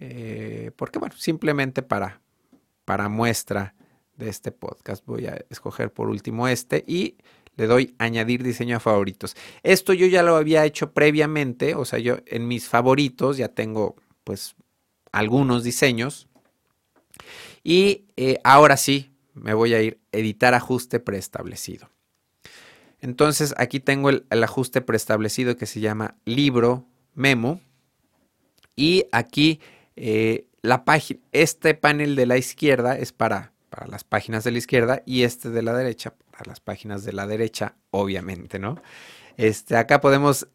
Eh, 0.00 0.70
porque 0.76 0.98
bueno, 0.98 1.14
simplemente 1.16 1.82
para, 1.82 2.20
para 2.84 3.08
muestra 3.08 3.74
de 4.16 4.28
este 4.28 4.52
podcast 4.52 5.04
voy 5.06 5.26
a 5.26 5.44
escoger 5.50 5.92
por 5.92 6.08
último 6.08 6.46
este 6.46 6.84
y 6.86 7.16
le 7.56 7.66
doy 7.66 7.94
añadir 7.98 8.42
diseño 8.42 8.76
a 8.76 8.80
favoritos. 8.80 9.36
Esto 9.62 9.92
yo 9.92 10.06
ya 10.06 10.22
lo 10.22 10.36
había 10.36 10.64
hecho 10.64 10.92
previamente, 10.92 11.74
o 11.74 11.84
sea, 11.84 11.98
yo 11.98 12.18
en 12.26 12.46
mis 12.48 12.68
favoritos 12.68 13.36
ya 13.36 13.48
tengo 13.48 13.96
pues 14.24 14.56
algunos 15.12 15.64
diseños 15.64 16.28
y 17.62 18.04
eh, 18.16 18.40
ahora 18.44 18.76
sí, 18.76 19.12
me 19.32 19.54
voy 19.54 19.74
a 19.74 19.82
ir 19.82 20.00
editar 20.12 20.54
ajuste 20.54 21.00
preestablecido. 21.00 21.93
Entonces 23.04 23.54
aquí 23.58 23.80
tengo 23.80 24.08
el, 24.08 24.24
ajuste 24.30 24.80
preestablecido 24.80 25.58
que 25.58 25.66
se 25.66 25.80
llama 25.80 26.16
libro 26.24 26.86
memo. 27.12 27.60
Y 28.76 29.04
aquí 29.12 29.60
eh, 29.94 30.46
la 30.62 30.86
página, 30.86 31.20
este 31.32 31.74
panel 31.74 32.16
de 32.16 32.24
la 32.24 32.38
izquierda 32.38 32.96
es 32.96 33.12
para, 33.12 33.52
para 33.68 33.86
las 33.88 34.04
páginas 34.04 34.42
de 34.42 34.52
la 34.52 34.58
izquierda 34.58 35.02
y 35.04 35.24
este 35.24 35.50
de 35.50 35.60
la 35.60 35.74
derecha 35.74 36.14
para 36.30 36.48
las 36.48 36.60
páginas 36.60 37.04
de 37.04 37.12
la 37.12 37.26
derecha, 37.26 37.76
obviamente, 37.90 38.58
¿no? 38.58 38.80
Este, 39.36 39.76
acá 39.76 40.00
podemos 40.00 40.48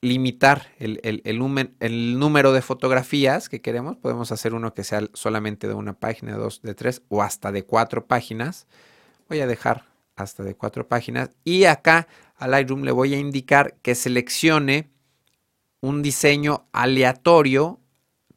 limitar 0.00 0.68
el, 0.78 1.00
el, 1.02 2.18
número 2.20 2.52
de 2.52 2.62
fotografías 2.62 3.48
que 3.48 3.60
queremos. 3.60 3.96
Podemos 3.96 4.30
hacer 4.30 4.54
uno 4.54 4.72
que 4.72 4.84
sea 4.84 5.02
solamente 5.14 5.66
de 5.66 5.74
una 5.74 5.94
página, 5.94 6.34
de 6.34 6.38
dos, 6.38 6.62
de 6.62 6.74
tres 6.74 7.02
o 7.08 7.22
hasta 7.22 7.50
de 7.50 7.64
cuatro 7.64 8.06
páginas. 8.06 8.68
Voy 9.28 9.40
a 9.40 9.48
dejar 9.48 9.88
hasta 10.18 10.42
de 10.42 10.54
cuatro 10.54 10.86
páginas. 10.86 11.30
Y 11.44 11.64
acá 11.64 12.08
a 12.36 12.46
Lightroom 12.46 12.82
le 12.82 12.92
voy 12.92 13.14
a 13.14 13.18
indicar 13.18 13.76
que 13.82 13.94
seleccione 13.94 14.90
un 15.80 16.02
diseño 16.02 16.66
aleatorio, 16.72 17.80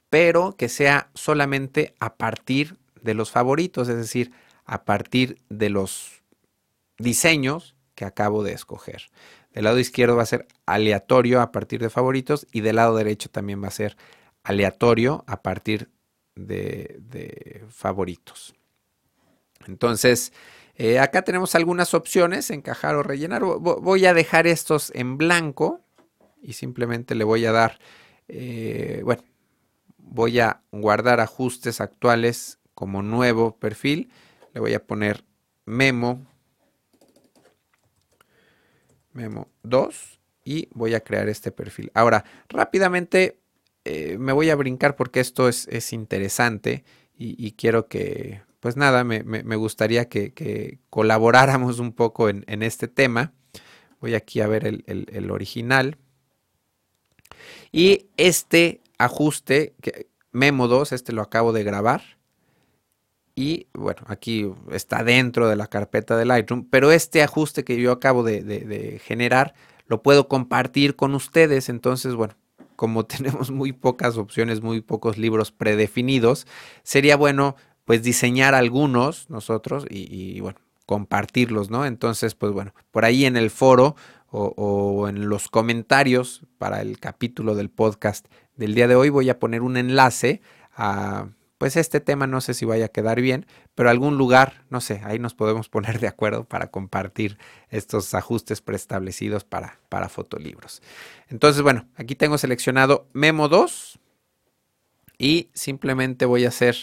pero 0.10 0.56
que 0.58 0.70
sea 0.70 1.10
solamente 1.14 1.96
a 2.00 2.16
partir 2.16 2.78
de 3.02 3.14
los 3.14 3.32
favoritos, 3.32 3.90
es 3.90 3.98
decir, 3.98 4.32
a 4.66 4.86
partir 4.86 5.42
de 5.50 5.70
los 5.70 6.22
diseños 6.98 7.76
que 7.96 8.06
acabo 8.06 8.44
de 8.44 8.54
escoger. 8.54 9.10
Del 9.54 9.66
lado 9.66 9.80
izquierdo 9.80 10.16
va 10.16 10.24
a 10.24 10.28
ser 10.28 10.48
aleatorio 10.66 11.42
a 11.42 11.52
partir 11.52 11.82
de 11.82 11.90
favoritos 11.90 12.48
y 12.52 12.62
del 12.62 12.78
lado 12.78 12.96
derecho 12.96 13.30
también 13.30 13.62
va 13.62 13.68
a 13.68 13.72
ser 13.72 13.98
aleatorio 14.44 15.24
a 15.28 15.42
partir 15.42 15.90
de, 16.36 17.64
favoritos. 17.70 18.56
Entonces, 19.68 20.32
eh, 20.76 21.00
acá 21.00 21.24
tenemos 21.24 21.56
algunas 21.56 21.94
opciones, 21.94 22.50
encajar 22.50 22.96
o 22.96 23.04
rellenar. 23.04 23.44
Voy 23.44 24.06
a 24.06 24.14
dejar 24.14 24.48
estos 24.48 24.92
en 24.96 25.18
blanco 25.18 25.82
y 26.42 26.54
simplemente 26.54 27.16
le 27.16 27.24
voy 27.24 27.46
a 27.46 27.52
dar, 27.52 27.80
eh, 28.28 29.02
bueno, 29.04 29.24
voy 29.98 30.40
a 30.40 30.62
guardar 30.72 31.20
ajustes 31.20 31.82
actuales 31.82 32.60
como 32.74 33.02
nuevo 33.02 33.58
perfil. 33.58 34.10
Le 34.54 34.60
voy 34.60 34.74
a 34.74 34.84
poner 34.86 35.24
memo 35.66 36.26
Memo 39.14 39.50
2 39.64 40.20
y 40.44 40.70
voy 40.72 40.94
a 40.94 41.02
crear 41.02 41.30
este 41.30 41.52
perfil. 41.52 41.92
Ahora, 41.94 42.24
rápidamente 42.50 43.40
eh, 43.84 44.18
me 44.18 44.34
voy 44.34 44.50
a 44.50 44.56
brincar 44.56 44.96
porque 44.96 45.20
esto 45.20 45.50
es, 45.50 45.94
interesante 45.94 46.84
y, 47.24 47.52
quiero 47.52 47.88
que, 47.88 48.42
pues 48.62 48.78
nada, 48.78 49.04
me, 49.04 49.56
gustaría 49.58 50.08
que, 50.08 50.80
colaboráramos 50.90 51.80
un 51.80 51.92
poco 51.92 52.30
en, 52.30 52.64
este 52.64 52.88
tema. 52.88 53.34
Voy 54.00 54.16
aquí 54.16 54.40
a 54.40 54.48
ver 54.48 54.66
el, 54.66 54.84
el 54.86 55.32
original. 55.32 55.98
Y 57.74 58.08
este 58.16 58.82
ajuste, 58.98 59.76
que, 59.82 60.08
Memo 60.32 60.70
2, 60.70 60.94
este 60.94 61.12
lo 61.12 61.22
acabo 61.22 61.52
de 61.52 61.64
grabar 61.64 62.02
y 63.36 63.68
bueno, 63.74 64.02
aquí 64.08 64.52
está 64.72 65.04
dentro 65.04 65.48
de 65.48 65.56
la 65.56 65.68
carpeta 65.68 66.18
de 66.18 66.26
Lightroom, 66.26 66.68
pero 66.70 66.92
este 66.92 67.24
ajuste 67.24 67.64
que 67.64 67.80
yo 67.80 67.92
acabo 67.92 68.24
de, 68.24 69.02
generar 69.04 69.54
lo 69.88 70.02
puedo 70.04 70.28
compartir 70.28 70.96
con 70.96 71.16
ustedes. 71.16 71.70
Entonces, 71.70 72.16
bueno, 72.16 72.36
como 72.76 73.06
tenemos 73.08 73.52
muy 73.52 73.72
pocas 73.74 74.18
opciones, 74.18 74.62
muy 74.62 74.82
pocos 74.82 75.18
libros 75.18 75.52
predefinidos, 75.52 76.46
sería 76.84 77.16
bueno 77.16 77.56
pues 77.86 78.04
diseñar 78.04 78.56
algunos 78.56 79.30
nosotros 79.30 79.86
y, 79.90 80.40
bueno, 80.40 80.60
compartirlos, 80.86 81.70
¿no? 81.70 81.86
Entonces, 81.86 82.36
pues 82.36 82.52
bueno, 82.52 82.74
por 82.92 83.06
ahí 83.06 83.26
en 83.26 83.38
el 83.38 83.50
foro 83.50 83.96
o, 84.30 85.08
en 85.10 85.28
los 85.28 85.50
comentarios 85.50 86.46
para 86.58 86.82
el 86.82 87.00
capítulo 87.00 87.56
del 87.56 87.70
podcast 87.70 88.28
del 88.56 88.76
día 88.76 88.88
de 88.88 88.96
hoy 88.96 89.10
voy 89.10 89.30
a 89.30 89.40
poner 89.40 89.62
un 89.62 89.76
enlace 89.76 90.42
a 90.74 91.28
pues 91.62 91.76
este 91.76 92.00
tema 92.00 92.26
no 92.26 92.42
sé 92.42 92.56
si 92.56 92.66
vaya 92.66 92.86
a 92.86 92.88
quedar 92.88 93.22
bien, 93.22 93.46
pero 93.76 93.92
algún 93.92 94.18
lugar, 94.18 94.64
no 94.72 94.82
sé, 94.82 95.00
ahí 95.04 95.20
nos 95.20 95.36
podemos 95.36 95.70
poner 95.70 96.00
de 96.00 96.08
acuerdo 96.08 96.44
para 96.44 96.72
compartir 96.72 97.38
estos 97.70 98.16
ajustes 98.16 98.62
preestablecidos 98.62 99.44
para, 99.44 99.80
para 99.88 100.10
fotolibros. 100.10 100.82
Entonces, 101.30 101.62
bueno, 101.62 101.88
aquí 101.98 102.16
tengo 102.16 102.40
seleccionado 102.40 103.08
Memo 103.14 103.48
2 103.48 104.00
y 105.20 105.52
simplemente 105.54 106.26
voy 106.26 106.46
a 106.46 106.48
hacer, 106.48 106.76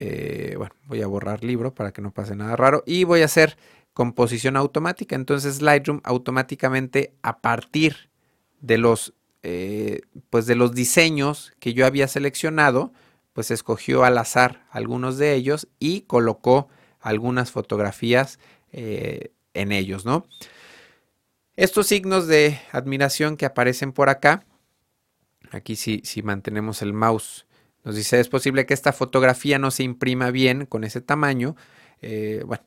eh, 0.00 0.54
bueno, 0.56 0.74
voy 0.86 1.02
a 1.02 1.06
borrar 1.06 1.42
libro 1.42 1.74
para 1.74 1.92
que 1.92 2.02
no 2.02 2.12
pase 2.12 2.36
nada 2.36 2.56
raro 2.56 2.82
y 2.86 3.04
voy 3.04 3.22
a 3.22 3.26
hacer 3.26 3.56
composición 3.94 4.56
automática. 4.56 5.16
Entonces 5.16 5.62
Lightroom 5.62 6.00
automáticamente 6.04 7.14
a 7.22 7.40
partir 7.40 8.10
de 8.60 8.78
los, 8.78 9.14
eh, 9.42 10.02
pues 10.28 10.46
de 10.46 10.54
los 10.54 10.74
diseños 10.74 11.54
que 11.60 11.72
yo 11.72 11.86
había 11.86 12.08
seleccionado, 12.08 12.92
pues 13.32 13.50
escogió 13.50 14.04
al 14.04 14.18
azar 14.18 14.66
algunos 14.70 15.18
de 15.18 15.34
ellos 15.34 15.68
y 15.78 16.02
colocó 16.02 16.68
algunas 17.00 17.50
fotografías 17.50 18.38
eh, 18.72 19.32
en 19.54 19.72
ellos, 19.72 20.04
¿no? 20.04 20.26
Estos 21.56 21.86
signos 21.86 22.26
de 22.26 22.60
admiración 22.72 23.38
que 23.38 23.46
aparecen 23.46 23.92
por 23.92 24.10
acá, 24.10 24.44
aquí 25.52 25.76
si, 25.76 26.02
si 26.04 26.22
mantenemos 26.22 26.82
el 26.82 26.92
mouse, 26.92 27.46
nos 27.86 27.94
dice 27.94 28.18
es 28.18 28.28
posible 28.28 28.66
que 28.66 28.74
esta 28.74 28.92
fotografía 28.92 29.60
no 29.60 29.70
se 29.70 29.84
imprima 29.84 30.32
bien 30.32 30.66
con 30.66 30.82
ese 30.82 31.00
tamaño. 31.00 31.54
Eh, 32.02 32.42
bueno, 32.44 32.64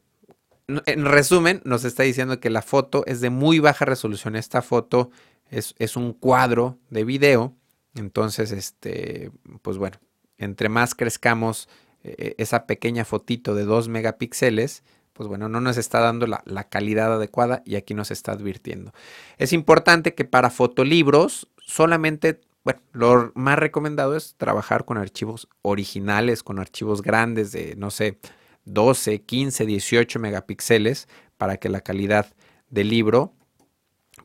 en 0.86 1.04
resumen, 1.04 1.62
nos 1.66 1.84
está 1.84 2.04
diciendo 2.04 2.40
que 2.40 2.50
la 2.50 2.62
foto 2.62 3.04
es 3.06 3.20
de 3.20 3.30
muy 3.30 3.60
baja 3.60 3.84
resolución. 3.84 4.38
Esta 4.38 4.62
foto 4.62 5.12
es, 5.52 5.76
es 5.78 5.98
un 5.98 6.14
cuadro 6.14 6.80
de 6.90 7.04
video. 7.04 7.54
Entonces, 7.96 8.54
este, 8.54 9.30
pues 9.62 9.78
bueno, 9.78 9.98
entre 10.38 10.70
más 10.70 10.96
crezcamos 10.96 11.68
eh, 12.02 12.36
esa 12.38 12.66
pequeña 12.66 13.04
fotito 13.04 13.56
de 13.56 13.66
2 13.66 13.90
megapíxeles, 13.90 14.84
pues 15.12 15.28
bueno, 15.28 15.50
no 15.50 15.60
nos 15.60 15.76
está 15.76 16.00
dando 16.00 16.28
la, 16.28 16.64
calidad 16.70 17.14
adecuada 17.14 17.62
y 17.66 17.76
aquí 17.76 17.94
nos 17.94 18.10
está 18.10 18.32
advirtiendo. 18.32 18.94
Es 19.38 19.52
importante 19.52 20.16
que 20.16 20.24
para 20.24 20.50
fotolibros 20.50 21.50
solamente, 21.58 22.40
bueno, 22.70 22.82
lo 22.92 23.32
más 23.36 23.58
recomendado 23.58 24.16
es 24.16 24.36
trabajar 24.38 24.86
con 24.86 24.98
archivos 24.98 25.48
originales, 25.62 26.44
con 26.44 26.60
archivos 26.60 27.02
grandes 27.02 27.52
de, 27.52 27.76
no 27.76 27.90
sé, 27.90 28.20
12, 28.66 29.22
15, 29.22 29.66
18 29.66 30.20
megapíxeles 30.20 31.08
para 31.38 31.58
que 31.58 31.70
la 31.70 31.82
calidad 31.82 32.28
del 32.70 32.90
libro 32.90 33.34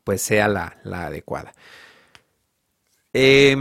pues 0.02 0.20
sea 0.20 0.48
la, 0.48 0.76
adecuada. 0.84 1.52
Eh, 3.14 3.56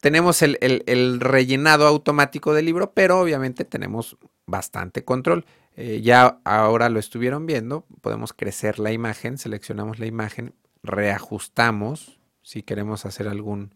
tenemos 0.00 0.42
el, 0.42 1.20
rellenado 1.20 1.86
automático 1.86 2.52
del 2.52 2.66
libro, 2.66 2.92
pero 2.92 3.20
obviamente 3.20 3.64
tenemos 3.64 4.18
bastante 4.46 5.04
control. 5.04 5.46
Eh, 5.76 6.02
ya 6.02 6.40
ahora 6.44 6.90
lo 6.90 6.98
estuvieron 6.98 7.46
viendo, 7.46 7.86
podemos 8.02 8.34
crecer 8.34 8.78
la 8.78 8.92
imagen, 8.92 9.38
seleccionamos 9.38 9.98
la 10.00 10.06
imagen, 10.06 10.54
reajustamos 10.82 12.18
si 12.42 12.62
queremos 12.62 13.06
hacer 13.06 13.28
algún, 13.28 13.74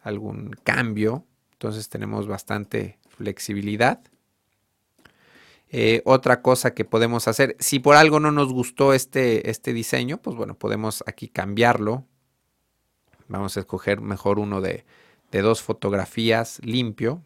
algún 0.00 0.50
cambio, 0.64 1.24
entonces 1.52 1.88
tenemos 1.88 2.26
bastante 2.26 2.98
flexibilidad. 3.08 4.00
Eh, 5.70 6.02
otra 6.04 6.40
cosa 6.40 6.72
que 6.72 6.84
podemos 6.84 7.28
hacer, 7.28 7.56
si 7.58 7.78
por 7.78 7.96
algo 7.96 8.20
no 8.20 8.32
nos 8.32 8.52
gustó 8.52 8.94
este, 8.94 9.50
este 9.50 9.72
diseño, 9.72 10.18
pues 10.18 10.36
bueno, 10.36 10.54
podemos 10.54 11.04
aquí 11.06 11.28
cambiarlo. 11.28 12.06
Vamos 13.28 13.56
a 13.56 13.60
escoger 13.60 14.00
mejor 14.00 14.38
uno 14.38 14.60
de, 14.60 14.84
de 15.30 15.42
dos 15.42 15.62
fotografías 15.62 16.58
limpio. 16.64 17.22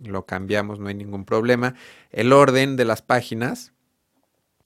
Lo 0.00 0.24
cambiamos, 0.24 0.78
no 0.78 0.88
hay 0.88 0.94
ningún 0.94 1.24
problema. 1.24 1.74
El 2.10 2.32
orden 2.32 2.76
de 2.76 2.84
las 2.86 3.02
páginas, 3.02 3.72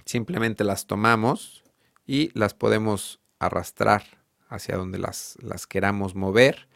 simplemente 0.04 0.62
las 0.64 0.86
tomamos 0.86 1.64
y 2.06 2.30
las 2.38 2.54
podemos 2.54 3.20
arrastrar 3.38 4.19
hacia 4.50 4.76
donde 4.76 4.98
las, 4.98 5.38
queramos 5.68 6.14
mover. 6.14 6.68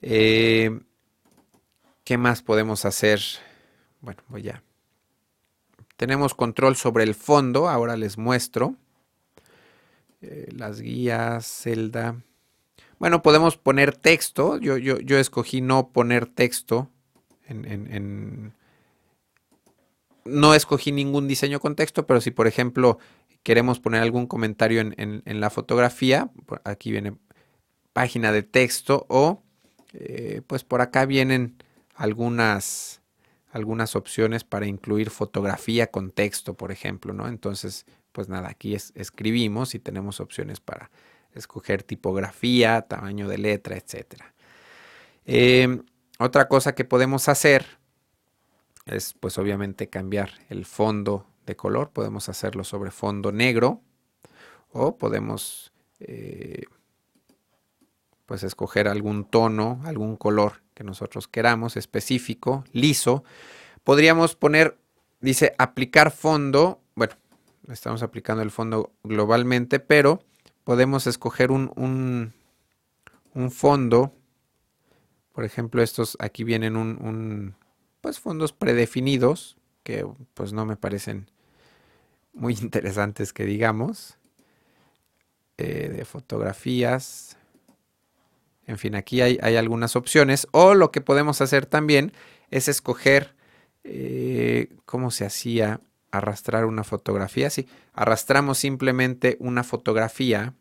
Eh, 0.00 0.80
¿Qué 2.04 2.16
más 2.16 2.42
podemos 2.42 2.84
hacer? 2.84 3.20
Bueno, 4.00 4.22
voy 4.28 4.48
a... 4.48 4.62
Tenemos 5.96 6.34
control 6.34 6.76
sobre 6.76 7.04
el 7.04 7.14
fondo, 7.14 7.68
ahora 7.68 7.96
les 7.96 8.16
muestro. 8.16 8.76
Eh, 10.22 10.48
las 10.52 10.80
guías, 10.80 11.46
celda. 11.46 12.22
Bueno, 12.98 13.22
podemos 13.22 13.56
poner 13.56 13.96
texto. 13.96 14.58
Yo, 14.58 14.76
yo, 14.76 14.98
yo 14.98 15.18
escogí 15.18 15.60
no 15.60 15.88
poner 15.88 16.26
texto 16.26 16.90
No 20.24 20.54
escogí 20.54 20.92
ningún 20.92 21.28
diseño 21.28 21.60
con 21.60 21.76
texto, 21.76 22.06
pero 22.06 22.20
si 22.20 22.30
por 22.30 22.46
ejemplo 22.46 22.98
queremos 23.46 23.78
poner 23.78 24.02
algún 24.02 24.26
comentario 24.26 24.80
en, 24.80 25.22
la 25.40 25.50
fotografía, 25.50 26.32
aquí 26.64 26.90
viene 26.90 27.16
página 27.92 28.32
de 28.32 28.42
texto 28.42 29.06
o 29.08 29.44
eh, 29.92 30.42
pues 30.48 30.64
por 30.64 30.80
acá 30.80 31.06
vienen 31.06 31.56
algunas, 31.94 33.02
algunas 33.52 33.94
opciones 33.94 34.42
para 34.42 34.66
incluir 34.66 35.10
fotografía 35.10 35.92
con 35.92 36.10
texto, 36.10 36.54
por 36.54 36.72
ejemplo, 36.72 37.12
¿no? 37.12 37.28
Entonces, 37.28 37.86
pues 38.10 38.28
nada, 38.28 38.48
aquí 38.48 38.74
escribimos 38.74 39.76
y 39.76 39.78
tenemos 39.78 40.18
opciones 40.18 40.58
para 40.58 40.90
escoger 41.32 41.84
tipografía, 41.84 42.82
tamaño 42.82 43.28
de 43.28 43.38
letra, 43.38 43.76
etc. 43.76 44.24
Em, 45.24 45.84
otra 46.18 46.48
cosa 46.48 46.74
que 46.74 46.84
podemos 46.84 47.28
hacer 47.28 47.64
es 48.86 49.14
pues 49.14 49.38
obviamente 49.38 49.88
cambiar 49.88 50.32
el 50.48 50.64
fondo 50.64 51.26
de 51.46 51.56
color. 51.56 51.90
Podemos 51.90 52.28
hacerlo 52.28 52.64
sobre 52.64 52.90
fondo 52.90 53.32
negro 53.32 53.80
o 54.72 54.98
podemos 54.98 55.72
eh, 56.00 56.64
pues 58.26 58.42
escoger 58.42 58.88
algún 58.88 59.24
tono, 59.24 59.80
algún 59.84 60.16
color 60.16 60.62
que 60.74 60.84
nosotros 60.84 61.28
queramos 61.28 61.76
específico, 61.76 62.64
liso. 62.72 63.24
Podríamos 63.84 64.34
poner, 64.34 64.76
dice 65.20 65.54
aplicar 65.58 66.10
fondo. 66.10 66.82
Bueno, 66.94 67.14
estamos 67.68 68.02
aplicando 68.02 68.42
el 68.42 68.50
fondo 68.50 68.92
globalmente, 69.04 69.80
pero 69.80 70.22
podemos 70.64 71.06
escoger 71.06 71.50
un, 71.50 71.72
un, 71.76 73.50
fondo. 73.50 74.12
Por 75.32 75.44
ejemplo, 75.44 75.82
estos 75.82 76.16
aquí 76.20 76.44
vienen 76.44 76.76
un, 76.76 77.54
pues 78.00 78.18
fondos 78.18 78.52
predefinidos 78.52 79.56
que 79.82 80.06
pues 80.34 80.52
no 80.52 80.66
me 80.66 80.76
parecen 80.76 81.30
muy 82.36 82.56
interesantes 82.60 83.32
que 83.32 83.44
digamos. 83.44 84.18
Eh, 85.58 85.88
de 85.88 86.04
fotografías. 86.04 87.38
En 88.66 88.76
fin, 88.76 88.94
aquí 88.94 89.22
hay, 89.22 89.38
algunas 89.56 89.96
opciones. 89.96 90.46
O 90.50 90.74
lo 90.74 90.90
que 90.90 91.00
podemos 91.00 91.40
hacer 91.40 91.64
también 91.64 92.12
es 92.50 92.68
escoger 92.68 93.34
eh, 93.82 94.68
cómo 94.84 95.10
se 95.10 95.24
hacía 95.24 95.80
arrastrar 96.10 96.66
una 96.66 96.84
fotografía. 96.84 97.48
Si 97.48 97.66
arrastramos 97.94 98.58
simplemente 98.58 99.38
una 99.40 99.64
fotografía 99.64 100.52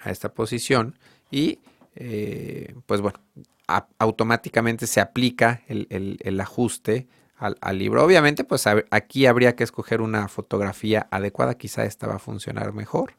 a 0.00 0.10
esta 0.10 0.32
posición 0.32 0.98
y 1.30 1.58
eh, 1.94 2.74
pues 2.86 3.02
bueno, 3.02 3.20
automáticamente 3.98 4.86
se 4.86 5.02
aplica 5.02 5.64
el, 5.68 6.40
ajuste 6.40 7.08
al, 7.38 7.78
libro. 7.78 8.04
Obviamente 8.04 8.44
pues 8.44 8.66
aquí 8.66 9.26
habría 9.26 9.54
que 9.56 9.64
escoger 9.64 10.00
una 10.00 10.28
fotografía 10.28 11.06
adecuada, 11.10 11.54
quizá 11.56 11.84
esta 11.84 12.06
va 12.06 12.16
a 12.16 12.18
funcionar 12.18 12.72
mejor 12.72 13.14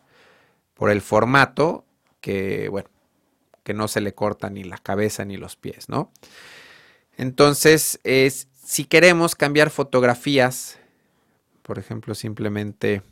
por 0.73 0.89
el 0.89 1.01
formato 1.01 1.85
que 2.21 2.69
bueno, 2.69 2.89
que 3.63 3.73
no 3.73 3.87
se 3.87 4.01
le 4.01 4.13
corta 4.13 4.49
ni 4.49 4.63
la 4.63 4.77
cabeza 4.77 5.25
ni 5.25 5.37
los 5.37 5.55
pies, 5.55 5.89
¿no? 5.89 6.11
Entonces, 7.17 7.99
es, 8.03 8.47
si 8.63 8.85
queremos 8.85 9.35
cambiar 9.35 9.69
fotografías 9.69 10.79
por 11.69 11.77
ejemplo, 11.77 12.15
simplemente 12.15 13.03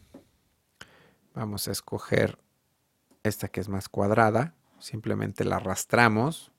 vamos 1.36 1.68
a 1.68 1.72
escoger 1.72 2.40
esta 3.22 3.50
que 3.50 3.60
es 3.60 3.70
más 3.70 3.88
cuadrada. 3.88 4.56
Simplemente 4.80 5.44
la 5.44 5.58
arrastramos. 5.58 6.52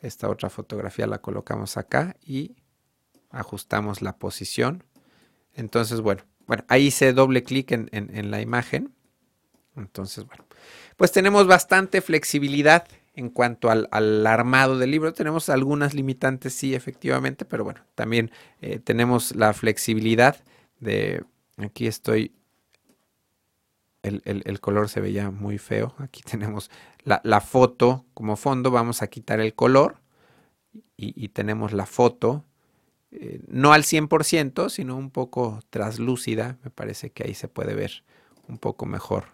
Esta 0.00 0.28
otra 0.28 0.50
fotografía 0.50 1.06
la 1.06 1.20
colocamos 1.20 1.76
acá 1.76 2.16
y 2.20 2.56
ajustamos 3.30 4.02
la 4.02 4.16
posición. 4.16 4.84
Entonces, 5.54 6.00
bueno, 6.00 6.22
bueno 6.46 6.64
ahí 6.68 6.86
hice 6.86 7.12
doble 7.12 7.42
clic 7.42 7.72
en, 7.72 8.30
la 8.30 8.40
imagen. 8.40 8.94
Entonces, 9.76 10.26
bueno, 10.26 10.44
pues 10.96 11.12
tenemos 11.12 11.46
bastante 11.46 12.00
flexibilidad 12.00 12.86
en 13.14 13.30
cuanto 13.30 13.70
al, 13.70 14.26
armado 14.26 14.78
del 14.78 14.90
libro. 14.90 15.12
Tenemos 15.12 15.48
algunas 15.48 15.94
limitantes, 15.94 16.54
sí, 16.54 16.74
efectivamente, 16.74 17.44
pero 17.44 17.64
bueno, 17.64 17.80
también 17.94 18.30
eh, 18.60 18.78
tenemos 18.78 19.34
la 19.34 19.52
flexibilidad 19.52 20.36
de 20.80 21.24
aquí 21.58 21.86
estoy 21.86 22.32
el, 24.02 24.60
color 24.60 24.88
se 24.88 25.00
veía 25.00 25.30
muy 25.30 25.58
feo 25.58 25.94
aquí 25.98 26.22
tenemos 26.30 26.70
la, 27.04 27.40
foto 27.40 28.04
como 28.14 28.36
fondo 28.36 28.70
vamos 28.70 29.02
a 29.02 29.08
quitar 29.08 29.40
el 29.40 29.54
color 29.54 30.00
y, 30.96 31.28
tenemos 31.28 31.72
la 31.72 31.86
foto 31.86 32.44
eh, 33.10 33.40
no 33.48 33.72
al 33.72 33.84
100% 33.84 34.68
sino 34.68 34.96
un 34.96 35.10
poco 35.10 35.60
traslúcida 35.70 36.58
me 36.62 36.70
parece 36.70 37.10
que 37.10 37.24
ahí 37.24 37.34
se 37.34 37.48
puede 37.48 37.74
ver 37.74 38.04
un 38.48 38.58
poco 38.58 38.86
mejor 38.86 39.24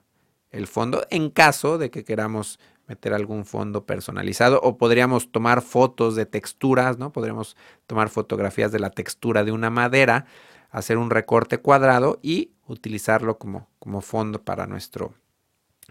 el 0.51 0.67
fondo 0.67 1.07
en 1.11 1.31
caso 1.31 1.79
de 1.79 1.91
que 1.91 2.05
queramos 2.05 2.59
meter 2.87 3.15
algún 3.15 3.45
fondo 3.45 3.87
personalizado 3.87 4.61
o 4.63 4.77
podríamos 4.77 5.33
tomar 5.33 5.63
fotos 5.63 6.17
de 6.17 6.27
texturas, 6.27 6.99
¿no? 6.99 7.13
Podríamos 7.13 7.57
tomar 7.87 8.09
fotografías 8.09 8.73
de 8.73 8.79
la 8.79 8.91
textura 8.91 9.43
de 9.43 9.53
una 9.53 9.71
madera 9.71 10.27
hacer 10.71 10.99
un 10.99 11.11
recorte 11.11 11.59
cuadrado 11.59 12.19
y 12.21 12.51
utilizarlo 12.67 13.39
como, 13.39 13.69
como 13.79 14.01
fondo 14.01 14.43
para 14.43 14.67
nuestro, 14.67 15.15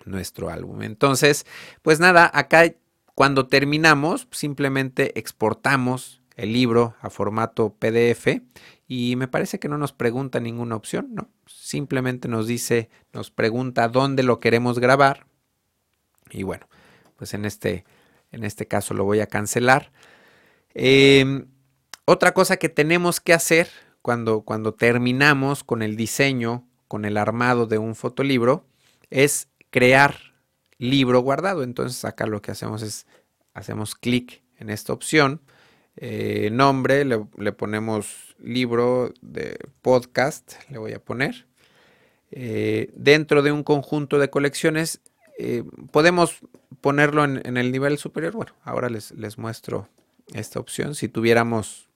nuestro 0.06 0.50
álbum. 0.50 0.82
Entonces, 0.82 1.46
pues 1.82 2.00
nada, 2.00 2.30
acá 2.34 2.74
cuando 3.15 3.48
terminamos 3.48 4.28
simplemente 4.32 5.17
exportamos 5.17 6.22
el 6.36 6.54
libro 6.54 6.96
a 7.02 7.10
formato 7.10 7.74
PDF 7.74 8.41
y 8.88 9.15
me 9.15 9.28
parece 9.28 9.60
que 9.60 9.69
no 9.69 9.78
nos 9.78 9.93
pregunta 9.93 10.39
ninguna 10.39 10.76
opción, 10.76 11.10
¿no? 11.13 11.30
Simplemente 11.46 12.28
nos 12.28 12.48
dice, 12.48 12.89
nos 13.12 13.32
pregunta 13.32 13.88
dónde 13.88 14.24
lo 14.24 14.39
queremos 14.39 14.80
grabar 14.80 15.26
y 16.30 16.43
bueno, 16.43 16.67
pues 17.17 17.34
en 17.34 17.46
este, 17.46 17.86
en 18.32 18.43
este 18.43 18.67
caso 18.67 18.93
lo 18.93 19.06
voy 19.06 19.19
a 19.19 19.28
cancelar. 19.28 19.91
Em, 20.74 21.46
otra 22.06 22.34
cosa 22.34 22.58
que 22.58 22.69
tenemos 22.69 23.19
que 23.19 23.34
hacer 23.34 23.69
cuando, 24.02 24.41
cuando 24.41 24.74
terminamos 24.74 25.63
con 25.63 25.82
el 25.82 25.96
diseño, 25.96 26.67
con 26.88 27.06
el 27.06 27.17
armado 27.17 27.67
de 27.67 27.78
un 27.78 27.96
fotolibro, 27.96 28.65
es 29.10 29.48
crear 29.69 30.15
libro 30.78 31.22
guardado. 31.22 31.63
Entonces 31.63 32.04
acá 32.06 32.26
lo 32.26 32.41
que 32.41 32.52
hacemos 32.52 32.82
es, 32.82 33.08
hacemos 33.54 33.96
clic 33.96 34.43
en 34.58 34.69
esta 34.69 34.93
opción, 34.93 35.41
eh, 35.97 36.49
nombre, 36.51 37.06
le, 37.06 37.51
ponemos 37.51 38.36
libro 38.39 39.13
de 39.21 39.58
podcast, 39.82 40.53
le 40.69 40.77
voy 40.77 40.93
a 40.93 40.99
poner. 40.99 41.45
Eh, 42.32 42.91
dentro 42.95 43.43
de 43.43 43.51
un 43.51 43.63
conjunto 43.63 44.19
de 44.19 44.29
colecciones, 44.29 45.01
eh, 45.38 45.63
podemos 45.91 46.39
ponerlo 46.82 47.23
en, 47.23 47.41
en, 47.45 47.58
el 47.58 47.71
nivel 47.71 47.97
superior. 47.97 48.34
Bueno, 48.34 48.53
ahora 48.63 48.89
les, 48.89 49.12
les 49.12 49.38
muestro 49.38 49.88
esta 50.34 50.60
opción. 50.60 50.95
Si 50.95 51.08
tuviéramos 51.08 51.89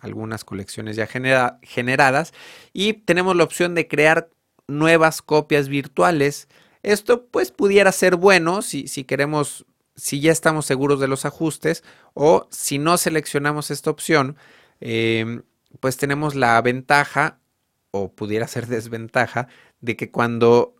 algunas 0.00 0.44
colecciones 0.44 0.96
ya 0.96 1.06
generadas 1.06 2.32
y 2.72 2.94
tenemos 2.94 3.36
la 3.36 3.44
opción 3.44 3.74
de 3.74 3.88
crear 3.88 4.30
nuevas 4.66 5.22
copias 5.22 5.68
virtuales. 5.68 6.48
Esto 6.82 7.26
pues 7.26 7.50
pudiera 7.50 7.92
ser 7.92 8.16
bueno 8.16 8.62
si, 8.62 8.88
si 8.88 9.04
queremos 9.04 9.66
si 9.96 10.20
ya 10.20 10.30
estamos 10.30 10.66
seguros 10.66 11.00
de 11.00 11.08
los 11.08 11.24
ajustes 11.24 11.82
o 12.14 12.46
si 12.50 12.78
no 12.78 12.98
seleccionamos 12.98 13.70
esta 13.70 13.90
opción, 13.90 14.36
em, 14.80 15.42
pues 15.80 15.96
tenemos 15.96 16.34
la 16.34 16.60
ventaja 16.62 17.40
o 17.90 18.12
pudiera 18.12 18.46
ser 18.48 18.66
desventaja 18.66 19.48
de 19.80 19.96
que 19.96 20.10
cuando 20.10 20.74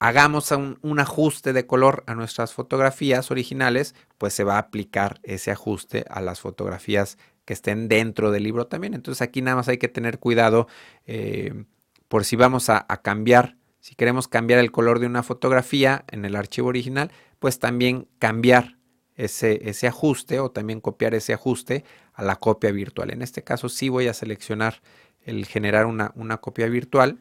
hagamos 0.00 0.50
un, 0.52 1.00
ajuste 1.00 1.52
de 1.52 1.66
color 1.66 2.04
a 2.06 2.14
nuestras 2.14 2.52
fotografías 2.52 3.30
originales, 3.30 3.94
pues 4.16 4.32
se 4.32 4.44
va 4.44 4.54
a 4.54 4.58
aplicar 4.58 5.20
ese 5.24 5.50
ajuste 5.50 6.04
a 6.08 6.20
las 6.20 6.40
fotografías 6.40 7.18
que 7.44 7.54
estén 7.54 7.88
dentro 7.88 8.30
del 8.30 8.44
libro 8.44 8.66
también. 8.66 8.94
Entonces 8.94 9.22
aquí 9.22 9.42
nada 9.42 9.56
más 9.56 9.68
hay 9.68 9.78
que 9.78 9.88
tener 9.88 10.18
cuidado 10.18 10.68
eh, 11.06 11.64
por 12.08 12.24
si 12.24 12.36
vamos 12.36 12.70
a, 12.70 12.86
cambiar, 13.02 13.56
si 13.80 13.94
queremos 13.94 14.28
cambiar 14.28 14.60
el 14.60 14.70
color 14.70 14.98
de 14.98 15.06
una 15.06 15.22
fotografía 15.22 16.04
en 16.08 16.24
el 16.24 16.36
archivo 16.36 16.68
original, 16.68 17.10
pues 17.38 17.58
también 17.58 18.08
cambiar 18.18 18.76
ese, 19.16 19.68
ese 19.68 19.86
ajuste 19.86 20.40
o 20.40 20.50
también 20.50 20.80
copiar 20.80 21.14
ese 21.14 21.32
ajuste 21.32 21.84
a 22.12 22.22
la 22.22 22.36
copia 22.36 22.70
virtual. 22.70 23.10
En 23.10 23.22
este 23.22 23.42
caso 23.42 23.68
sí 23.68 23.88
voy 23.88 24.08
a 24.08 24.14
seleccionar 24.14 24.80
el 25.22 25.46
generar 25.46 25.86
una, 25.86 26.12
una 26.14 26.38
copia 26.38 26.66
virtual 26.68 27.18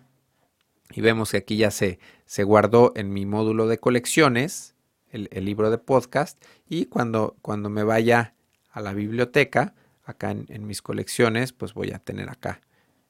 y 0.91 1.01
vemos 1.01 1.31
que 1.31 1.37
aquí 1.37 1.57
ya 1.57 1.71
se, 1.71 1.99
se 2.25 2.43
guardó 2.43 2.93
en 2.95 3.11
mi 3.11 3.25
módulo 3.25 3.67
de 3.67 3.79
colecciones 3.79 4.75
el, 5.09 5.45
libro 5.45 5.71
de 5.71 5.77
podcast 5.77 6.41
y 6.67 6.85
cuando, 6.85 7.35
cuando 7.41 7.69
me 7.69 7.83
vaya 7.83 8.33
a 8.71 8.81
la 8.81 8.93
biblioteca 8.93 9.73
acá 10.03 10.31
en, 10.31 10.67
mis 10.67 10.81
colecciones, 10.81 11.53
pues 11.53 11.73
voy 11.73 11.91
a 11.91 11.99
tener 11.99 12.29
acá 12.29 12.61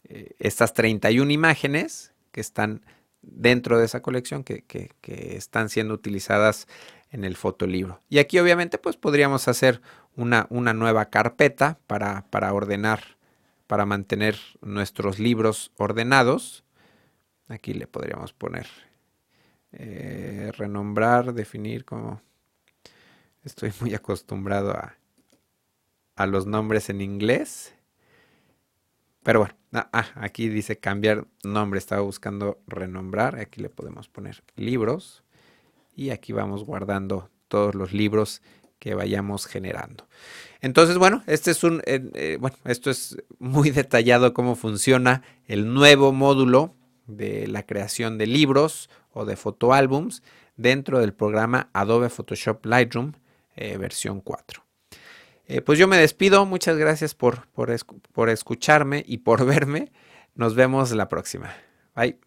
eh, 0.04 0.36
estas 0.40 0.74
31 0.74 1.32
imágenes 1.32 2.14
que 2.32 2.42
están 2.42 2.86
dentro 3.22 3.78
de 3.78 3.86
esa 3.86 4.02
colección 4.02 4.44
que, 4.44 4.64
están 5.36 5.70
siendo 5.70 5.94
utilizadas 5.94 6.68
en 7.12 7.24
el 7.24 7.36
fotolibro. 7.36 8.02
Y 8.10 8.20
aquí 8.20 8.40
obviamente 8.40 8.78
pues 8.78 8.98
podríamos 8.98 9.48
hacer 9.48 9.82
una, 10.16 10.48
una 10.50 10.74
nueva 10.74 11.06
carpeta 11.06 11.80
para, 11.88 12.26
para, 12.30 12.54
ordenar, 12.54 13.18
para 13.68 13.86
mantener 13.86 14.38
nuestros 14.62 15.20
libros 15.20 15.72
ordenados. 15.78 16.64
Aquí 17.48 17.74
le 17.74 17.88
podríamos 17.88 18.34
poner 18.34 18.68
eh, 19.72 20.52
renombrar, 20.58 21.34
definir 21.34 21.86
como... 21.86 22.22
Estoy 23.44 23.72
muy 23.80 23.94
acostumbrado 23.94 24.72
a, 24.72 24.98
a 26.18 26.26
los 26.26 26.46
nombres 26.46 26.90
en 26.90 27.00
inglés. 27.00 27.74
Pero 29.24 29.40
bueno, 29.40 29.56
ah, 29.74 29.90
ah, 29.94 30.08
aquí 30.16 30.50
dice 30.50 30.80
cambiar 30.80 31.28
nombre. 31.44 31.78
Estaba 31.78 32.02
buscando 32.02 32.60
renombrar. 32.68 33.40
Aquí 33.40 33.62
le 33.62 33.70
podemos 33.70 34.10
poner 34.10 34.44
libros. 34.56 35.24
Y 35.98 36.12
aquí 36.12 36.32
vamos 36.32 36.64
guardando 36.64 37.32
todos 37.48 37.74
los 37.74 37.92
libros 37.92 38.44
que 38.78 38.94
vayamos 38.94 39.48
generando. 39.48 40.08
Entonces, 40.62 41.00
bueno, 41.00 41.24
este 41.26 41.50
es 41.52 41.64
un, 41.64 41.82
eh, 41.86 42.38
bueno, 42.40 42.56
esto 42.66 42.92
es 42.92 43.18
muy 43.40 43.72
detallado 43.82 44.34
cómo 44.34 44.56
funciona 44.56 45.24
el 45.48 45.74
nuevo 45.74 46.14
módulo 46.14 46.76
de 47.08 47.48
la 47.48 47.64
creación 47.64 48.20
de 48.20 48.28
libros 48.28 48.92
o 49.12 49.26
de 49.26 49.36
fotoálbums 49.36 50.22
dentro 50.56 51.00
del 51.00 51.16
programa 51.16 51.72
Adobe 51.74 52.10
Photoshop 52.10 52.64
Lightroom 52.66 53.14
eh, 53.56 53.78
versión 53.78 54.22
4. 54.22 54.64
Eh, 55.48 55.62
pues 55.62 55.80
yo 55.80 55.88
me 55.88 55.98
despido, 55.98 56.46
muchas 56.46 56.78
gracias 56.78 57.16
por, 57.16 57.48
por 57.48 58.30
escucharme 58.30 59.04
y 59.08 59.18
por 59.18 59.46
verme. 59.48 59.92
Nos 60.36 60.54
vemos 60.54 60.92
la 60.92 61.10
próxima. 61.10 61.56
Bye. 61.96 62.27